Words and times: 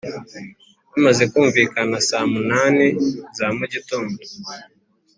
bamaze 0.91 1.23
kumvikana 1.31 1.95
saa 2.07 2.27
munani 2.31 2.87
za 3.37 3.47
mugitondo, 3.57 4.19